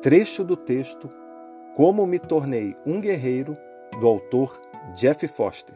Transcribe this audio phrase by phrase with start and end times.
[0.00, 1.08] Trecho do texto
[1.74, 3.58] Como me tornei um guerreiro,
[4.00, 4.56] do autor
[4.94, 5.74] Jeff Foster.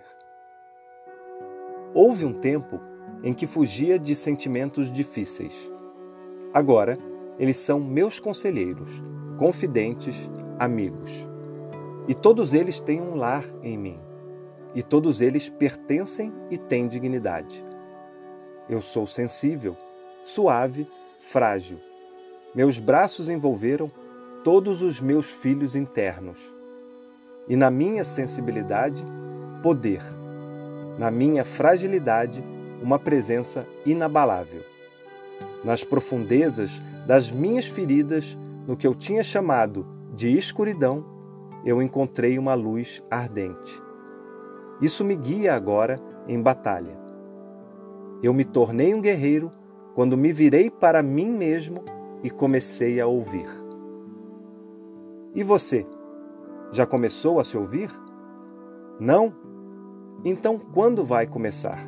[1.93, 2.81] Houve um tempo
[3.25, 5.69] em que fugia de sentimentos difíceis.
[6.55, 6.97] Agora,
[7.37, 9.03] eles são meus conselheiros,
[9.37, 11.11] confidentes, amigos.
[12.07, 13.99] E todos eles têm um lar em mim.
[14.73, 17.65] E todos eles pertencem e têm dignidade.
[18.69, 19.77] Eu sou sensível,
[20.23, 21.81] suave, frágil.
[22.55, 23.91] Meus braços envolveram
[24.45, 26.39] todos os meus filhos internos.
[27.49, 29.05] E na minha sensibilidade,
[29.63, 30.03] poder.
[30.99, 32.45] Na minha fragilidade,
[32.83, 34.63] uma presença inabalável.
[35.65, 41.05] Nas profundezas das minhas feridas, no que eu tinha chamado de escuridão,
[41.65, 43.81] eu encontrei uma luz ardente.
[44.81, 46.99] Isso me guia agora em batalha.
[48.23, 49.51] Eu me tornei um guerreiro
[49.95, 51.85] quando me virei para mim mesmo
[52.25, 53.62] e comecei a ouvir.
[55.35, 55.87] E você?
[56.71, 57.91] Já começou a se ouvir?
[59.01, 59.33] Não?
[60.23, 61.79] Então quando vai começar?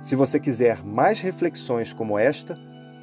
[0.00, 2.58] Se você quiser mais reflexões como esta,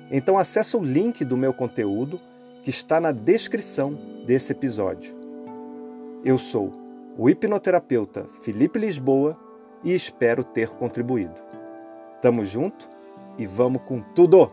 [0.10, 2.20] então acesse o link do meu conteúdo
[2.64, 5.16] que está na descrição desse episódio.
[6.26, 6.72] Eu sou
[7.16, 9.38] o hipnoterapeuta Felipe Lisboa
[9.84, 11.40] e espero ter contribuído.
[12.20, 12.90] Tamo junto
[13.38, 14.52] e vamos com tudo!